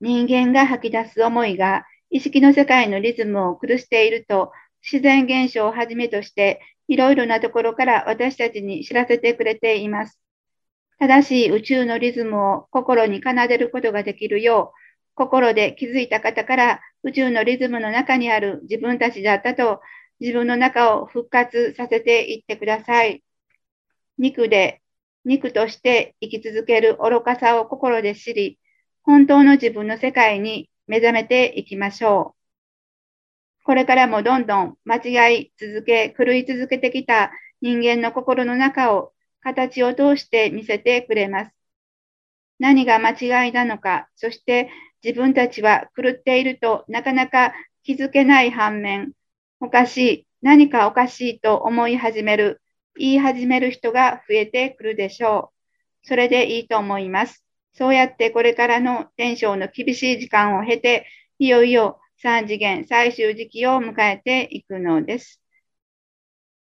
[0.00, 4.52] 人間が吐き出す思いが意識の世界のリズムを狂していると
[4.82, 10.20] 自然現象をはじめとしていろいろなところから私たちに知らせてくれています。
[10.98, 14.78] 正しい宇宙のリズムを心に奏でることができるよう、
[15.14, 19.80] 心で気づいた方から宇宙のリズムの中にある自分たちだったと
[20.20, 23.22] 自分の中を復活させていってください。
[24.18, 24.80] 肉で、
[25.24, 28.58] 肉として生き続ける愚かさを心で知り、
[29.06, 32.34] 本当の自分の世界に目覚めていきましょ
[33.60, 33.64] う。
[33.64, 37.30] これからもどんどん間違い続け、狂い続けてきた
[37.60, 41.52] 人間の心の中を形を通して見せてくれます。
[42.58, 44.70] 何が間違いなのか、そして
[45.04, 49.12] 自分たちは狂っているとなかなか気づけない反面、
[49.60, 52.60] おかしい、何かおかしいと思い始める、
[52.98, 55.52] 言い始める人が増えてくるでしょ
[56.02, 56.08] う。
[56.08, 57.45] それでいいと思います。
[57.76, 61.06] そうやってこれからの天正の厳しい時間を経て、
[61.38, 65.42] いよいよ3次元最終時期を迎えていくのです。